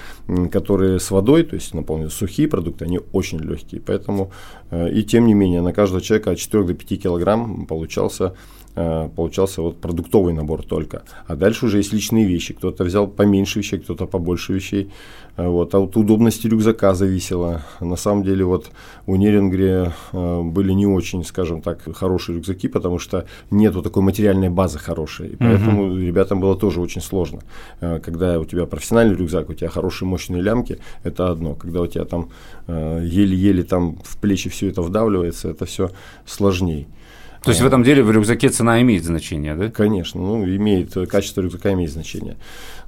которые 0.51 1.01
с 1.01 1.11
водой, 1.11 1.43
то 1.43 1.55
есть 1.55 1.75
наполнены 1.75 2.11
сухие 2.11 2.49
продукты, 2.49 2.85
они 2.85 3.01
очень 3.13 3.39
легкие. 3.39 3.81
Поэтому, 3.81 4.31
и 4.71 5.03
тем 5.03 5.27
не 5.27 5.35
менее, 5.35 5.61
на 5.61 5.73
каждого 5.73 6.01
человека 6.01 6.33
от 6.33 6.39
4 6.39 6.65
до 6.65 6.75
5 6.75 7.03
килограмм 7.03 7.67
получался 7.67 8.25
э, 8.25 8.35
получался 8.77 9.63
вот 9.63 9.81
продуктовый 9.81 10.35
набор 10.35 10.63
только. 10.63 11.03
А 11.27 11.35
дальше 11.35 11.67
уже 11.67 11.79
есть 11.79 11.93
личные 11.93 12.27
вещи. 12.27 12.55
Кто-то 12.55 12.85
взял 12.85 13.07
поменьше 13.07 13.59
вещей, 13.59 13.79
кто-то 13.79 14.07
побольше 14.07 14.53
вещей. 14.53 14.91
Э, 15.37 15.49
вот. 15.49 15.75
А 15.75 15.79
вот 15.79 15.97
удобности 15.97 16.47
рюкзака 16.47 16.95
зависело. 16.95 17.63
На 17.81 17.97
самом 17.97 18.25
деле 18.25 18.45
вот 18.45 18.71
у 19.07 19.17
Нерингре 19.17 19.93
э, 20.13 20.43
были 20.43 20.73
не 20.73 20.87
очень, 20.87 21.25
скажем 21.25 21.63
так, 21.63 21.83
хорошие 21.95 22.37
рюкзаки, 22.37 22.69
потому 22.69 22.99
что 22.99 23.27
нету 23.51 23.83
такой 23.83 24.03
материальной 24.03 24.49
базы 24.49 24.79
хорошей. 24.79 25.31
И 25.31 25.37
поэтому 25.37 25.89
uh-huh. 25.89 26.07
ребятам 26.07 26.41
было 26.41 26.57
тоже 26.57 26.81
очень 26.81 27.03
сложно. 27.03 27.41
Э, 27.81 28.01
когда 28.01 28.39
у 28.39 28.45
тебя 28.45 28.67
профессиональный 28.67 29.17
рюкзак, 29.17 29.51
у 29.51 29.55
тебя 29.55 29.69
хорошие 29.69 30.09
мощные 30.09 30.43
лямки, 30.43 30.79
это 31.05 31.31
одно. 31.31 31.55
Когда 31.55 31.83
у 31.83 31.87
тебя 31.87 32.05
там 32.05 32.29
еле-еле 32.69 33.63
там 33.63 33.99
в 34.03 34.17
плечи 34.17 34.51
все 34.51 34.69
это 34.69 34.83
вдавливается, 34.83 35.49
это 35.51 35.67
все 35.67 35.91
сложнее. 36.25 36.87
То 37.47 37.51
есть 37.53 37.63
в 37.63 37.67
этом 37.67 37.85
деле 37.85 38.03
в 38.03 38.11
рюкзаке 38.11 38.49
цена 38.49 38.83
имеет 38.83 39.05
значение, 39.05 39.55
да? 39.55 39.71
Конечно, 39.71 40.21
ну, 40.21 40.45
имеет, 40.45 40.95
качество 41.09 41.41
рюкзака 41.41 41.73
имеет 41.75 41.93
значение. 41.93 42.37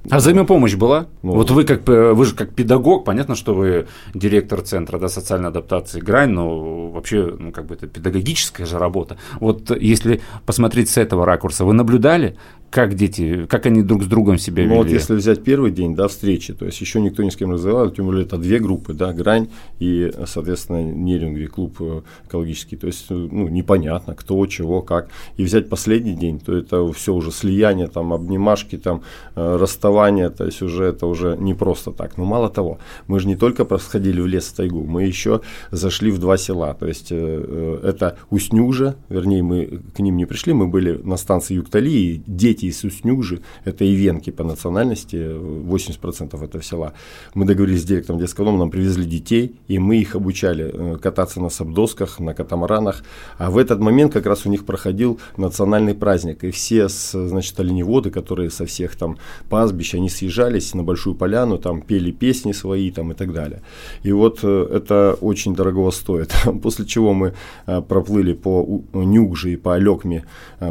А 0.09 0.17
взаимопомощь 0.17 0.75
была? 0.75 1.07
Ну, 1.23 1.31
вот 1.33 1.49
вы 1.51 1.63
как 1.63 1.87
вы 1.87 2.25
же 2.25 2.35
как 2.35 2.53
педагог, 2.53 3.05
понятно, 3.05 3.35
что 3.35 3.53
вы 3.53 3.87
директор 4.13 4.61
центра 4.61 4.99
да, 4.99 5.07
социальной 5.07 5.47
адаптации 5.47 6.01
Грань, 6.01 6.31
но 6.31 6.89
вообще, 6.89 7.35
ну, 7.39 7.51
как 7.53 7.67
бы 7.67 7.75
это 7.75 7.87
педагогическая 7.87 8.65
же 8.65 8.77
работа. 8.77 9.17
Вот 9.39 9.71
если 9.71 10.21
посмотреть 10.45 10.89
с 10.89 10.97
этого 10.97 11.25
ракурса, 11.25 11.63
вы 11.63 11.73
наблюдали, 11.73 12.35
как 12.69 12.93
дети, 12.93 13.45
как 13.47 13.65
они 13.65 13.81
друг 13.81 14.03
с 14.03 14.05
другом 14.07 14.37
себя 14.37 14.63
вели? 14.63 14.73
Ну, 14.73 14.77
вот 14.77 14.89
если 14.89 15.15
взять 15.15 15.43
первый 15.43 15.71
день, 15.71 15.95
да, 15.95 16.07
встречи, 16.07 16.53
то 16.53 16.65
есть 16.65 16.79
еще 16.81 17.01
никто 17.01 17.23
ни 17.23 17.29
с 17.29 17.35
кем 17.35 17.51
разговаривал, 17.51 17.91
тем 17.91 18.05
более 18.05 18.25
это 18.25 18.37
две 18.37 18.59
группы, 18.59 18.93
да, 18.93 19.11
Грань 19.11 19.49
и, 19.79 20.11
соответственно, 20.25 20.83
Нерингри, 20.83 21.47
клуб 21.47 21.77
э, 21.79 22.01
экологический, 22.27 22.77
то 22.77 22.87
есть, 22.87 23.07
э, 23.09 23.13
ну, 23.13 23.47
непонятно, 23.47 24.13
кто, 24.13 24.45
чего, 24.45 24.81
как. 24.81 25.09
И 25.37 25.43
взять 25.43 25.69
последний 25.69 26.13
день, 26.13 26.39
то 26.39 26.55
это 26.55 26.91
все 26.93 27.13
уже 27.13 27.31
слияние, 27.31 27.87
там, 27.87 28.13
обнимашки, 28.13 28.77
там, 28.77 29.01
э, 29.35 29.57
расставание, 29.57 30.29
то 30.29 30.45
есть 30.45 30.61
уже 30.61 30.85
это 30.85 31.07
уже 31.07 31.37
не 31.39 31.53
просто 31.53 31.91
так. 31.91 32.17
Но 32.17 32.25
мало 32.25 32.49
того, 32.49 32.77
мы 33.07 33.19
же 33.19 33.27
не 33.27 33.35
только 33.35 33.65
сходили 33.79 34.21
в 34.21 34.27
лес 34.27 34.45
в 34.45 34.55
тайгу, 34.55 34.83
мы 34.83 35.03
еще 35.03 35.41
зашли 35.71 36.11
в 36.11 36.19
два 36.19 36.37
села, 36.37 36.73
то 36.73 36.87
есть 36.87 37.11
это 37.11 38.17
Уснюжа, 38.29 38.95
вернее, 39.09 39.41
мы 39.41 39.81
к 39.95 39.99
ним 39.99 40.17
не 40.17 40.25
пришли, 40.25 40.53
мы 40.53 40.67
были 40.67 40.99
на 41.03 41.17
станции 41.17 41.55
Юктали, 41.55 41.89
и 41.89 42.21
дети 42.27 42.58
дети 42.59 42.65
из 42.65 42.83
Уснюжи, 42.83 43.41
это 43.65 43.85
и 43.85 43.93
венки 43.95 44.31
по 44.31 44.43
национальности, 44.43 45.15
80% 45.15 46.43
этого 46.43 46.63
села. 46.63 46.93
Мы 47.33 47.45
договорились 47.45 47.81
с 47.81 47.85
директором 47.85 48.19
детского 48.19 48.45
дома, 48.45 48.59
нам 48.59 48.71
привезли 48.71 49.05
детей, 49.05 49.55
и 49.67 49.79
мы 49.79 49.97
их 49.97 50.15
обучали 50.15 50.71
э, 50.73 50.97
кататься 50.97 51.41
на 51.41 51.49
сабдосках, 51.49 52.19
на 52.19 52.33
катамаранах. 52.33 53.03
А 53.37 53.49
в 53.49 53.57
этот 53.57 53.79
момент 53.79 54.13
как 54.13 54.25
раз 54.25 54.45
у 54.45 54.49
них 54.49 54.65
проходил 54.65 55.19
национальный 55.37 55.93
праздник, 55.93 56.43
и 56.43 56.51
все, 56.51 56.87
значит, 56.89 57.59
оленеводы, 57.59 58.09
которые 58.09 58.49
со 58.49 58.65
всех 58.65 58.95
там 58.95 59.17
пастбищ, 59.49 59.95
они 59.95 60.09
съезжались 60.09 60.73
на 60.73 60.83
Большую 60.83 61.15
Поляну, 61.15 61.57
там 61.57 61.81
пели 61.81 62.11
песни 62.11 62.53
свои 62.53 62.91
там 62.91 63.11
и 63.11 63.15
так 63.15 63.33
далее. 63.33 63.61
И 64.03 64.11
вот 64.11 64.39
э, 64.43 64.67
это 64.73 65.17
очень 65.21 65.55
дорого 65.55 65.91
стоит. 65.91 66.33
После 66.63 66.85
чего 66.85 67.13
мы 67.13 67.33
э, 67.67 67.81
проплыли 67.81 68.33
по 68.33 68.81
Нюгже 68.93 69.53
и 69.53 69.55
по 69.55 69.75
Алекме 69.75 70.25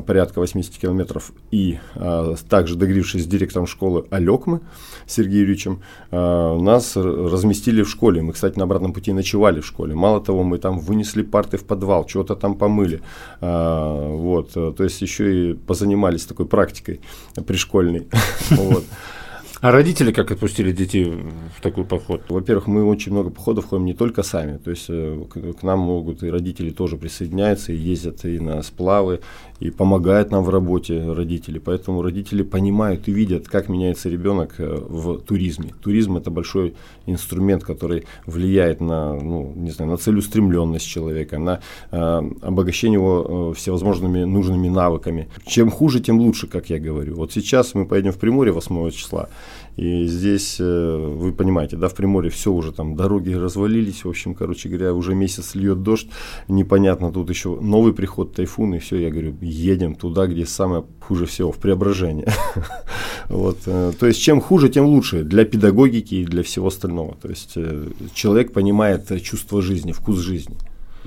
порядка 0.07 0.41
80 0.41 0.77
километров 0.79 1.33
и 1.51 1.78
а, 1.95 2.35
также 2.49 2.77
договорившись 2.77 3.25
с 3.25 3.27
директором 3.27 3.67
школы 3.67 4.07
Алекмы 4.11 4.61
Сергеем 5.07 5.39
Юрьевичем, 5.41 5.83
а, 6.11 6.59
нас 6.59 6.97
разместили 6.97 7.83
в 7.83 7.89
школе. 7.89 8.23
Мы, 8.23 8.33
кстати, 8.33 8.59
на 8.59 8.65
обратном 8.65 8.93
пути 8.93 9.13
ночевали 9.13 9.61
в 9.61 9.67
школе. 9.67 9.95
Мало 9.95 10.21
того, 10.21 10.43
мы 10.43 10.59
там 10.59 10.79
вынесли 10.79 11.23
парты 11.23 11.57
в 11.57 11.65
подвал, 11.65 12.05
чего-то 12.05 12.35
там 12.37 12.55
помыли. 12.55 13.01
А, 13.41 14.15
вот, 14.17 14.53
то 14.53 14.85
есть 14.85 15.03
еще 15.03 15.51
и 15.51 15.55
позанимались 15.55 16.27
такой 16.27 16.47
практикой 16.47 17.01
пришкольной. 17.47 18.09
А 19.61 19.73
родители 19.73 20.13
как 20.13 20.31
отпустили 20.31 20.71
детей 20.71 21.05
в 21.05 21.61
такой 21.61 21.85
поход? 21.85 22.23
Во-первых, 22.29 22.69
мы 22.69 22.85
очень 22.85 23.11
много 23.11 23.31
походов 23.31 23.67
ходим 23.67 23.87
не 23.87 23.95
только 23.95 24.23
сами. 24.23 24.57
То 24.57 24.71
есть 24.71 24.87
э, 24.89 25.25
к 25.59 25.63
нам 25.65 25.81
могут 25.81 26.23
и 26.23 26.31
родители 26.31 26.71
тоже 26.71 26.97
присоединяются, 26.97 27.73
и 27.73 27.77
ездят 27.77 28.25
и 28.25 28.39
на 28.39 28.63
сплавы, 28.63 29.19
и 29.59 29.71
помогают 29.71 30.31
нам 30.31 30.45
в 30.45 30.51
работе 30.51 31.13
родители. 31.13 31.59
Поэтому 31.59 32.03
родители 32.03 32.45
понимают 32.45 33.09
и 33.09 33.13
видят, 33.13 33.49
как 33.49 33.69
меняется 33.69 34.09
ребенок 34.09 34.55
э, 34.59 34.65
в 34.89 35.19
туризме. 35.19 35.75
Туризм 35.83 36.17
это 36.17 36.31
большой 36.31 36.75
инструмент, 37.07 37.65
который 37.65 38.05
влияет 38.27 38.81
на, 38.81 39.15
ну, 39.15 39.53
не 39.57 39.73
знаю, 39.73 39.91
на 39.91 39.97
целеустремленность 39.97 40.87
человека, 40.87 41.41
на 41.41 41.61
э, 41.91 42.23
обогащение 42.43 42.99
его 42.99 43.51
э, 43.51 43.55
всевозможными 43.57 44.23
нужными 44.23 44.69
навыками. 44.69 45.29
Чем 45.45 45.69
хуже, 45.71 45.99
тем 45.99 46.21
лучше, 46.21 46.47
как 46.47 46.71
я 46.71 46.79
говорю. 46.79 47.17
Вот 47.17 47.33
сейчас 47.33 47.75
мы 47.75 47.87
поедем 47.87 48.13
в 48.13 48.19
Приморье 48.19 48.53
8 48.53 48.91
числа. 48.91 49.29
И 49.77 50.07
здесь, 50.07 50.57
э, 50.59 50.97
вы 51.17 51.33
понимаете, 51.33 51.77
да, 51.77 51.89
в 51.89 51.95
Приморье 51.95 52.31
все 52.31 52.53
уже 52.53 52.73
там, 52.73 52.97
дороги 52.97 53.33
развалились, 53.33 54.05
в 54.05 54.09
общем, 54.09 54.35
короче 54.35 54.69
говоря, 54.69 54.93
уже 54.93 55.15
месяц 55.15 55.55
льет 55.55 55.83
дождь, 55.83 56.09
непонятно, 56.49 57.13
тут 57.13 57.31
еще 57.31 57.59
новый 57.61 57.93
приход 57.93 58.35
тайфун, 58.35 58.75
и 58.75 58.79
все, 58.79 58.97
я 58.97 59.11
говорю, 59.11 59.35
едем 59.41 59.95
туда, 59.95 60.27
где 60.27 60.47
самое 60.47 60.85
хуже 61.01 61.27
всего, 61.27 61.53
в 61.53 61.59
Преображение. 61.59 62.29
вот, 63.29 63.59
э, 63.67 63.93
то 63.99 64.07
есть, 64.07 64.21
чем 64.21 64.41
хуже, 64.41 64.69
тем 64.69 64.87
лучше 64.87 65.23
для 65.23 65.45
педагогики 65.45 66.17
и 66.17 66.25
для 66.25 66.43
всего 66.43 66.69
остального. 66.69 67.17
То 67.23 67.29
есть, 67.29 67.53
э, 67.57 67.89
человек 68.15 68.53
понимает 68.53 69.23
чувство 69.23 69.63
жизни, 69.63 69.93
вкус 69.93 70.19
жизни. 70.19 70.57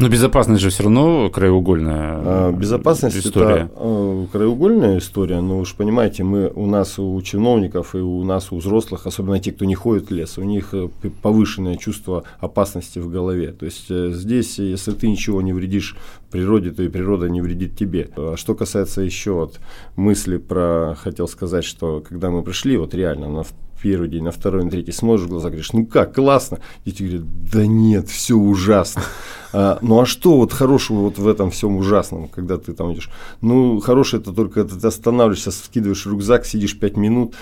Но 0.02 0.10
безопасность 0.10 0.64
же 0.64 0.70
все 0.72 0.84
равно 0.84 1.30
краеугольная 1.30 2.22
а, 2.24 2.52
безопасность 2.52 3.18
история. 3.18 3.66
это 3.66 3.72
э, 3.76 4.26
краеугольная 4.32 4.98
история, 4.98 5.42
но 5.42 5.60
уж 5.60 5.76
понимаете, 5.76 6.24
мы 6.24 6.52
у 6.56 6.66
нас 6.66 6.98
у 6.98 7.22
чиновников 7.22 7.94
и 7.94 8.00
у 8.00 8.24
нас 8.24 8.52
у 8.52 8.58
взрослых, 8.58 9.06
особенно 9.06 9.40
те, 9.40 9.52
кто 9.52 9.66
не 9.66 9.76
ходит 9.76 10.10
в 10.10 10.12
лес, 10.12 10.40
у 10.40 10.44
них 10.44 10.74
э, 10.74 10.90
повышенное 11.22 11.78
чувство 11.78 12.24
опасности 12.40 12.98
в 12.98 13.12
голове. 13.12 13.52
То 13.52 13.66
есть 13.66 13.92
э, 13.92 14.10
здесь, 14.12 14.58
если 14.58 14.92
ты 14.94 15.08
ничего 15.08 15.44
не 15.44 15.54
вредишь 15.54 15.96
природе, 16.32 16.72
то 16.72 16.82
и 16.82 16.88
природа 16.88 17.30
не 17.30 17.42
вредит 17.42 17.78
тебе. 17.78 18.10
А 18.18 18.36
что 18.38 18.56
касается 18.56 19.02
еще 19.02 19.34
вот 19.34 19.60
мысли 19.96 20.38
про, 20.38 20.96
хотел 20.98 21.28
сказать, 21.28 21.64
что 21.64 22.04
когда 22.08 22.32
мы 22.32 22.42
пришли, 22.42 22.76
вот 22.76 22.96
реально 22.96 23.30
на 23.30 23.44
первый 23.82 24.10
день, 24.10 24.24
на 24.24 24.32
второй, 24.32 24.64
на 24.64 24.70
третий 24.70 24.92
смотришь 24.92 25.26
в 25.26 25.30
глаза, 25.30 25.50
говоришь, 25.50 25.74
ну 25.74 25.86
как, 25.86 26.16
классно. 26.16 26.60
Дети 26.86 27.04
говорят, 27.04 27.52
да 27.52 27.66
нет, 27.66 28.10
все 28.10 28.36
ужасно. 28.36 29.04
А, 29.54 29.80
ну 29.82 30.00
а 30.00 30.06
что 30.06 30.38
вот 30.38 30.54
хорошего 30.54 31.02
вот 31.02 31.18
в 31.18 31.28
этом 31.28 31.52
всем 31.52 31.76
ужасном, 31.76 32.28
когда 32.30 32.58
ты 32.58 32.74
там 32.74 32.94
идешь? 32.94 33.10
Ну, 33.42 33.80
хорошее 33.80 34.22
это 34.22 34.32
только 34.32 34.64
ты 34.64 34.88
останавливаешься, 34.88 35.52
скидываешь 35.52 36.06
рюкзак, 36.06 36.46
сидишь 36.46 36.80
пять 36.80 36.96
минут, 36.96 37.36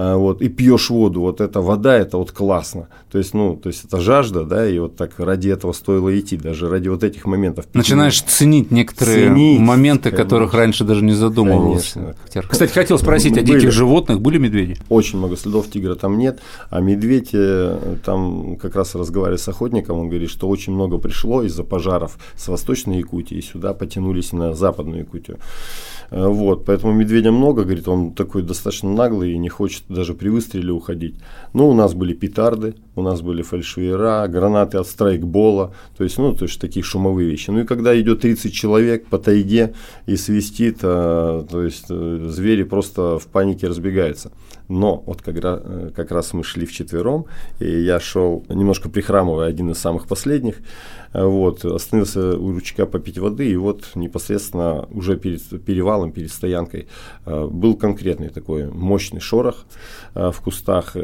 а, 0.00 0.16
вот, 0.16 0.42
и 0.42 0.48
пьешь 0.48 0.90
воду, 0.90 1.22
вот 1.22 1.40
эта 1.40 1.60
вода, 1.60 1.96
это 1.96 2.18
вот 2.18 2.30
классно. 2.30 2.86
То 3.10 3.18
есть, 3.18 3.34
ну, 3.34 3.56
то 3.56 3.68
есть 3.68 3.84
это 3.84 4.00
жажда, 4.00 4.44
да, 4.44 4.68
и 4.68 4.78
вот 4.78 4.94
так 4.94 5.18
ради 5.18 5.48
этого 5.48 5.72
стоило 5.72 6.16
идти, 6.16 6.36
даже 6.36 6.68
ради 6.68 6.86
вот 6.86 7.02
этих 7.02 7.26
моментов. 7.26 7.66
Начинаешь 7.74 8.22
ценить 8.22 8.70
некоторые 8.70 9.26
ценить, 9.26 9.58
моменты, 9.58 10.10
конечно. 10.10 10.24
которых 10.24 10.54
раньше 10.54 10.84
даже 10.84 11.02
не 11.02 11.14
задумывался. 11.14 12.14
Конечно. 12.32 12.48
Кстати, 12.48 12.72
хотел 12.72 12.96
спросить, 12.98 13.36
а 13.38 13.42
диких 13.42 13.72
животных 13.72 14.20
были 14.20 14.38
медведи? 14.38 14.76
Очень 14.88 15.18
много 15.18 15.36
следов 15.36 15.68
тигра 15.78 15.94
там 15.94 16.18
нет, 16.18 16.40
а 16.70 16.80
медведь, 16.80 17.30
э, 17.32 17.96
там 18.04 18.56
как 18.56 18.76
раз 18.76 18.94
разговаривая 18.94 19.38
с 19.38 19.48
охотником, 19.48 19.98
он 19.98 20.08
говорит, 20.08 20.30
что 20.30 20.48
очень 20.48 20.72
много 20.72 20.98
пришло 20.98 21.42
из-за 21.42 21.64
пожаров 21.64 22.18
с 22.36 22.48
восточной 22.48 22.98
Якутии, 22.98 23.40
сюда 23.40 23.74
потянулись 23.74 24.32
на 24.32 24.54
западную 24.54 25.00
Якутию. 25.00 25.38
Э, 26.10 26.26
вот, 26.26 26.64
поэтому 26.64 26.92
медведя 26.92 27.30
много, 27.32 27.62
говорит, 27.62 27.88
он 27.88 28.12
такой 28.12 28.42
достаточно 28.42 28.90
наглый 28.90 29.32
и 29.32 29.38
не 29.38 29.48
хочет 29.48 29.84
даже 29.88 30.14
при 30.14 30.28
выстреле 30.28 30.72
уходить. 30.72 31.14
Но 31.52 31.68
у 31.68 31.74
нас 31.74 31.94
были 31.94 32.14
петарды, 32.14 32.74
у 32.96 33.02
нас 33.02 33.20
были 33.20 33.42
фальшвейера, 33.42 34.26
гранаты 34.28 34.78
от 34.78 34.86
страйкбола, 34.86 35.74
то 35.96 36.04
есть, 36.04 36.18
ну, 36.18 36.34
то 36.34 36.44
есть 36.44 36.60
такие 36.60 36.82
шумовые 36.82 37.30
вещи. 37.30 37.50
Ну 37.50 37.60
и 37.60 37.64
когда 37.64 37.98
идет 38.00 38.20
30 38.20 38.52
человек 38.52 39.06
по 39.06 39.18
тайге 39.18 39.74
и 40.06 40.16
свистит, 40.16 40.78
а, 40.82 41.44
то 41.44 41.62
есть 41.62 41.86
э, 41.90 42.26
звери 42.28 42.64
просто 42.64 43.18
в 43.18 43.26
панике 43.26 43.68
разбегаются. 43.68 44.32
Но 44.68 45.02
вот 45.06 45.22
когда, 45.22 45.60
э, 45.62 45.90
как 45.94 46.10
раз 46.10 46.32
мы 46.32 46.44
шли 46.44 46.66
вчетвером, 46.66 47.26
и 47.58 47.68
я 47.82 48.00
шел 48.00 48.44
немножко 48.48 48.88
прихрамывая, 48.88 49.48
один 49.48 49.70
из 49.70 49.78
самых 49.78 50.06
последних, 50.06 50.56
вот, 51.14 51.64
остановился 51.64 52.36
у 52.38 52.52
ручка 52.52 52.84
попить 52.84 53.18
воды, 53.18 53.50
и 53.50 53.56
вот 53.56 53.90
непосредственно 53.94 54.86
уже 54.90 55.16
перед 55.16 55.64
перевалом, 55.64 56.12
перед 56.12 56.30
стоянкой 56.30 56.86
был 57.24 57.76
конкретный 57.76 58.28
такой 58.28 58.70
мощный 58.70 59.20
шорох 59.20 59.64
в 60.14 60.36
кустах, 60.44 60.96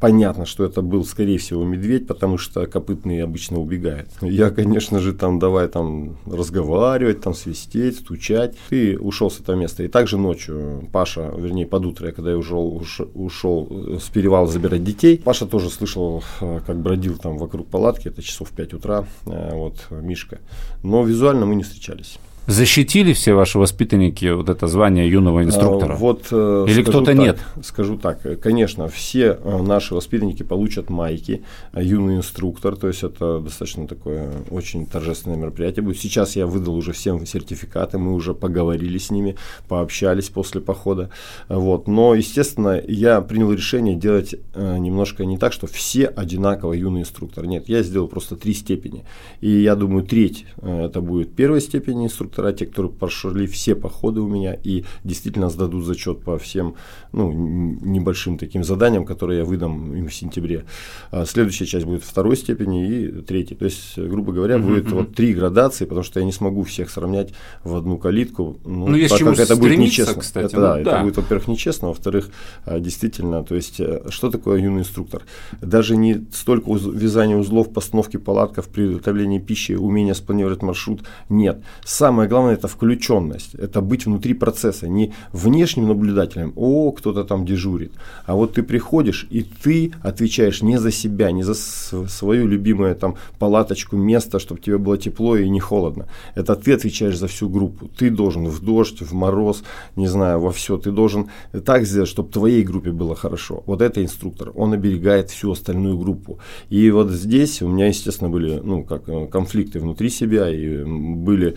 понятно, 0.00 0.46
что 0.46 0.64
это 0.64 0.82
был, 0.82 1.04
скорее 1.04 1.38
всего, 1.38 1.64
медведь, 1.64 2.06
потому 2.06 2.38
что 2.38 2.66
копытные 2.66 3.24
обычно 3.24 3.58
убегают. 3.58 4.10
Я, 4.20 4.50
конечно 4.50 5.00
же, 5.00 5.12
там 5.12 5.38
давай 5.38 5.68
там 5.68 6.16
разговаривать, 6.26 7.20
там 7.20 7.34
свистеть, 7.34 7.96
стучать. 7.96 8.56
И 8.70 8.96
ушел 8.96 9.30
с 9.30 9.40
этого 9.40 9.56
места. 9.56 9.82
И 9.82 9.88
также 9.88 10.18
ночью 10.18 10.88
Паша, 10.92 11.32
вернее, 11.36 11.66
под 11.66 11.86
утро, 11.86 12.06
я 12.06 12.12
когда 12.12 12.30
я 12.30 12.38
ушел, 12.38 12.74
уш, 12.76 13.00
ушел 13.14 13.68
э, 13.70 13.98
с 14.00 14.08
перевала 14.08 14.46
забирать 14.46 14.84
детей, 14.84 15.18
Паша 15.18 15.46
тоже 15.46 15.70
слышал, 15.70 16.22
э, 16.40 16.60
как 16.66 16.80
бродил 16.80 17.16
там 17.16 17.38
вокруг 17.38 17.68
палатки, 17.68 18.08
это 18.08 18.22
часов 18.22 18.50
5 18.50 18.74
утра, 18.74 19.04
э, 19.26 19.54
вот, 19.54 19.86
Мишка. 19.90 20.38
Но 20.82 21.04
визуально 21.04 21.46
мы 21.46 21.54
не 21.54 21.62
встречались. 21.62 22.18
Защитили 22.48 23.12
все 23.12 23.34
ваши 23.34 23.58
воспитанники 23.58 24.32
вот 24.32 24.48
это 24.48 24.68
звание 24.68 25.06
юного 25.06 25.42
инструктора? 25.42 25.92
А, 25.92 25.96
вот, 25.98 26.28
э, 26.30 26.64
Или 26.66 26.82
кто-то 26.82 27.12
нет? 27.12 27.38
Скажу 27.62 27.98
так, 27.98 28.40
конечно, 28.40 28.88
все 28.88 29.38
э, 29.38 29.62
наши 29.62 29.94
воспитанники 29.94 30.44
получат 30.44 30.88
майки 30.88 31.42
юный 31.74 32.16
инструктор, 32.16 32.74
то 32.74 32.88
есть 32.88 33.02
это 33.02 33.38
достаточно 33.40 33.86
такое 33.86 34.30
очень 34.48 34.86
торжественное 34.86 35.36
мероприятие 35.36 35.82
будет. 35.82 35.98
Сейчас 35.98 36.36
я 36.36 36.46
выдал 36.46 36.74
уже 36.74 36.92
всем 36.92 37.26
сертификаты, 37.26 37.98
мы 37.98 38.14
уже 38.14 38.32
поговорили 38.32 38.96
с 38.96 39.10
ними, 39.10 39.36
пообщались 39.68 40.30
после 40.30 40.62
похода. 40.62 41.10
Вот. 41.50 41.86
Но, 41.86 42.14
естественно, 42.14 42.80
я 42.88 43.20
принял 43.20 43.52
решение 43.52 43.94
делать 43.94 44.36
немножко 44.56 45.26
не 45.26 45.36
так, 45.36 45.52
что 45.52 45.66
все 45.66 46.06
одинаково 46.06 46.72
юный 46.72 47.02
инструктор. 47.02 47.44
Нет, 47.44 47.68
я 47.68 47.82
сделал 47.82 48.08
просто 48.08 48.36
три 48.36 48.54
степени. 48.54 49.04
И 49.42 49.50
я 49.50 49.74
думаю, 49.74 50.02
треть 50.04 50.46
э, 50.62 50.86
это 50.86 51.02
будет 51.02 51.34
первой 51.34 51.60
степени 51.60 52.06
инструктора, 52.06 52.37
те, 52.52 52.66
которые 52.66 52.92
прошли 52.92 53.46
все 53.46 53.74
походы 53.74 54.20
у 54.20 54.28
меня 54.28 54.54
и 54.54 54.84
действительно 55.04 55.48
сдадут 55.50 55.84
зачет 55.84 56.22
по 56.22 56.38
всем 56.38 56.74
ну, 57.12 57.32
небольшим 57.32 58.38
таким 58.38 58.64
заданиям, 58.64 59.04
которые 59.04 59.40
я 59.40 59.44
выдам 59.44 59.94
им 59.94 60.08
в 60.08 60.14
сентябре. 60.14 60.64
А 61.10 61.24
следующая 61.24 61.66
часть 61.66 61.86
будет 61.86 62.02
второй 62.02 62.36
степени 62.36 62.88
и 62.88 63.08
третьей. 63.22 63.56
То 63.56 63.64
есть, 63.64 63.98
грубо 63.98 64.32
говоря, 64.32 64.56
uh-huh, 64.56 64.66
будет 64.66 64.90
вот 64.90 65.14
три 65.14 65.34
градации, 65.34 65.84
потому 65.84 66.02
что 66.02 66.20
я 66.20 66.26
не 66.26 66.32
смогу 66.32 66.62
всех 66.62 66.90
сравнять 66.90 67.32
в 67.64 67.74
одну 67.74 67.98
калитку. 67.98 68.58
Ну, 68.64 68.88
ну 68.88 68.96
есть 68.96 69.16
чему 69.16 69.32
это 69.32 69.56
будет 69.56 69.78
нечестно. 69.78 70.20
Кстати, 70.20 70.46
это, 70.46 70.56
ну, 70.56 70.62
да, 70.62 70.74
да, 70.74 70.80
это 70.80 71.02
будет, 71.02 71.16
во-первых, 71.16 71.48
нечестно, 71.48 71.88
во-вторых, 71.88 72.30
а, 72.64 72.78
действительно, 72.80 73.42
то 73.42 73.54
есть, 73.54 73.80
э, 73.80 74.02
что 74.08 74.30
такое 74.30 74.60
юный 74.60 74.80
инструктор? 74.80 75.22
Даже 75.60 75.96
не 75.96 76.26
столько 76.32 76.72
вязания 76.72 77.36
узлов, 77.36 77.72
постановки 77.72 78.16
палатков, 78.16 78.68
приготовления 78.68 79.40
пищи, 79.40 79.72
умения 79.72 80.14
спланировать 80.14 80.62
маршрут. 80.62 81.04
Нет. 81.28 81.62
Самое 81.84 82.27
главное– 82.28 82.54
это 82.54 82.68
включенность. 82.68 83.54
Это 83.54 83.80
быть 83.80 84.06
внутри 84.06 84.34
процесса, 84.34 84.88
не 84.88 85.12
внешним 85.32 85.88
наблюдателем, 85.88 86.52
о, 86.56 86.92
кто-то 86.92 87.24
там 87.24 87.44
дежурит. 87.44 87.92
А 88.26 88.34
вот 88.34 88.54
ты 88.54 88.62
приходишь, 88.62 89.26
и 89.30 89.42
ты 89.42 89.92
отвечаешь 90.02 90.62
не 90.62 90.78
за 90.78 90.90
себя, 90.90 91.32
не 91.32 91.42
за 91.42 91.54
свою 91.54 92.46
любимую 92.46 92.94
там 92.94 93.16
палаточку, 93.38 93.96
место, 93.96 94.38
чтобы 94.38 94.60
тебе 94.60 94.78
было 94.78 94.98
тепло 94.98 95.36
и 95.36 95.48
не 95.48 95.60
холодно. 95.60 96.06
Это 96.34 96.54
ты 96.54 96.72
отвечаешь 96.74 97.18
за 97.18 97.26
всю 97.26 97.48
группу. 97.48 97.88
Ты 97.88 98.10
должен 98.10 98.46
в 98.46 98.60
дождь, 98.60 99.00
в 99.00 99.12
мороз, 99.14 99.62
не 99.96 100.06
знаю, 100.06 100.40
во 100.40 100.50
все. 100.50 100.76
Ты 100.76 100.90
должен 100.90 101.28
так 101.64 101.86
сделать, 101.86 102.08
чтобы 102.08 102.30
твоей 102.30 102.62
группе 102.62 102.90
было 102.90 103.14
хорошо. 103.14 103.62
Вот 103.66 103.82
это 103.82 104.02
инструктор. 104.02 104.52
Он 104.54 104.72
оберегает 104.72 105.30
всю 105.30 105.52
остальную 105.52 105.98
группу. 105.98 106.38
И 106.70 106.90
вот 106.90 107.10
здесь 107.10 107.62
у 107.62 107.68
меня, 107.68 107.86
естественно, 107.86 108.30
были 108.30 108.60
ну, 108.62 108.84
как, 108.84 109.08
э, 109.08 109.26
конфликты 109.26 109.80
внутри 109.80 110.10
себя, 110.10 110.48
и 110.50 110.84
были 110.84 111.56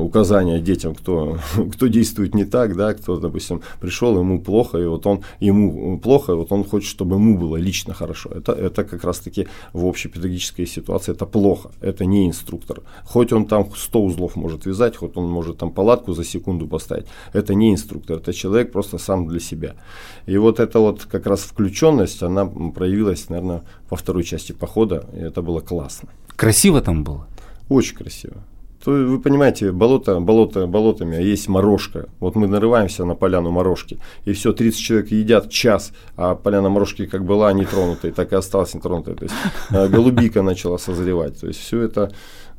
указания 0.00 0.60
детям, 0.60 0.94
кто, 0.94 1.38
кто 1.72 1.86
действует 1.86 2.34
не 2.34 2.44
так, 2.44 2.76
да, 2.76 2.94
кто, 2.94 3.16
допустим, 3.16 3.62
пришел, 3.80 4.18
ему 4.18 4.40
плохо, 4.40 4.78
и 4.78 4.86
вот 4.86 5.06
он, 5.06 5.22
ему 5.40 5.98
плохо, 5.98 6.32
и 6.32 6.34
вот 6.36 6.52
он 6.52 6.64
хочет, 6.64 6.88
чтобы 6.88 7.16
ему 7.16 7.38
было 7.38 7.56
лично 7.56 7.94
хорошо. 7.94 8.30
Это, 8.30 8.52
это 8.52 8.84
как 8.84 9.04
раз-таки 9.04 9.46
в 9.72 9.86
общепедагогической 9.86 10.66
ситуации 10.66 11.12
это 11.12 11.26
плохо, 11.26 11.70
это 11.80 12.04
не 12.04 12.26
инструктор. 12.26 12.82
Хоть 13.04 13.32
он 13.32 13.46
там 13.46 13.70
100 13.74 14.04
узлов 14.04 14.36
может 14.36 14.66
вязать, 14.66 14.96
хоть 14.96 15.16
он 15.16 15.28
может 15.28 15.58
там 15.58 15.70
палатку 15.70 16.14
за 16.14 16.24
секунду 16.24 16.66
поставить, 16.66 17.06
это 17.32 17.54
не 17.54 17.72
инструктор, 17.72 18.16
это 18.16 18.32
человек 18.32 18.72
просто 18.72 18.98
сам 18.98 19.26
для 19.26 19.40
себя. 19.40 19.74
И 20.26 20.38
вот 20.38 20.60
эта 20.60 20.78
вот 20.78 21.04
как 21.04 21.26
раз 21.26 21.40
включенность, 21.40 22.22
она 22.22 22.46
проявилась, 22.46 23.28
наверное, 23.28 23.62
во 23.90 23.96
второй 23.96 24.24
части 24.24 24.52
похода, 24.52 25.06
и 25.14 25.18
это 25.18 25.42
было 25.42 25.60
классно. 25.60 26.08
Красиво 26.36 26.80
там 26.80 27.04
было? 27.04 27.26
Очень 27.68 27.96
красиво. 27.96 28.36
То, 28.84 28.92
вы 28.92 29.20
понимаете, 29.20 29.72
болото, 29.72 30.20
болото 30.20 30.66
болотами, 30.66 31.18
а 31.18 31.20
есть 31.20 31.48
морожка. 31.48 32.08
Вот 32.18 32.34
мы 32.34 32.46
нарываемся 32.46 33.04
на 33.04 33.14
поляну 33.14 33.50
морожки, 33.50 33.98
и 34.24 34.32
все, 34.32 34.52
30 34.52 34.80
человек 34.80 35.10
едят 35.10 35.50
час, 35.50 35.92
а 36.16 36.34
поляна 36.34 36.70
морожки 36.70 37.04
как 37.04 37.24
была 37.24 37.52
нетронутой, 37.52 38.10
так 38.10 38.32
и 38.32 38.36
осталась 38.36 38.74
нетронутой. 38.74 39.16
То 39.16 39.24
есть 39.24 39.34
э, 39.70 39.88
голубика 39.88 40.42
начала 40.42 40.78
созревать. 40.78 41.38
То 41.38 41.46
есть 41.46 41.60
все 41.60 41.82
это 41.82 42.10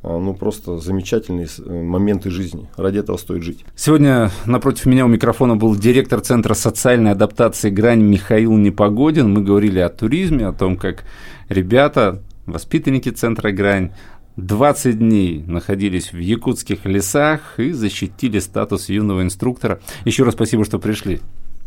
э, 0.04 0.16
ну, 0.16 0.32
просто 0.34 0.78
замечательные 0.78 1.48
э, 1.58 1.82
моменты 1.82 2.30
жизни. 2.30 2.68
Ради 2.76 2.98
этого 2.98 3.16
стоит 3.16 3.42
жить. 3.42 3.64
Сегодня 3.74 4.30
напротив 4.46 4.86
меня 4.86 5.04
у 5.04 5.08
микрофона 5.08 5.56
был 5.56 5.74
директор 5.74 6.20
Центра 6.20 6.54
социальной 6.54 7.10
адаптации 7.10 7.70
«Грань» 7.70 8.02
Михаил 8.02 8.52
Непогодин. 8.52 9.32
Мы 9.32 9.42
говорили 9.42 9.80
о 9.80 9.88
туризме, 9.88 10.46
о 10.46 10.52
том, 10.52 10.76
как 10.76 11.02
ребята, 11.48 12.22
воспитанники 12.46 13.08
Центра 13.08 13.50
«Грань», 13.50 13.90
20 14.36 14.98
дней 14.98 15.44
находились 15.46 16.12
в 16.12 16.18
якутских 16.18 16.84
лесах 16.84 17.58
и 17.58 17.72
защитили 17.72 18.38
статус 18.38 18.88
юного 18.88 19.22
инструктора. 19.22 19.80
Еще 20.04 20.24
раз 20.24 20.34
спасибо, 20.34 20.64
что 20.64 20.78
пришли. 20.78 21.20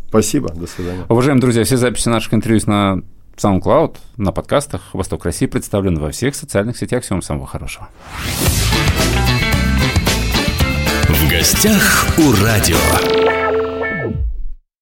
Спасибо, 0.10 0.50
до 0.50 0.68
свидания. 0.68 1.04
Уважаемые 1.10 1.42
друзья, 1.42 1.64
все 1.64 1.78
записи 1.78 2.10
наших 2.10 2.34
интервью 2.34 2.62
на 2.68 3.02
SoundCloud, 3.38 3.98
на 4.18 4.32
подкастах 4.32 4.94
«Восток 4.94 5.26
России» 5.26 5.46
представлены 5.46 6.00
во 6.00 6.12
всех 6.12 6.36
социальных 6.36 6.78
сетях. 6.78 7.04
Всем 7.04 7.22
самого 7.22 7.46
хорошего. 7.46 7.90
В 11.10 11.30
гостях 11.30 12.08
у 12.18 12.32
радио. 12.44 13.45